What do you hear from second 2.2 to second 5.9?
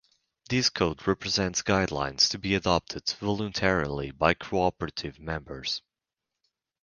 to be adopted voluntarily by cooperative members.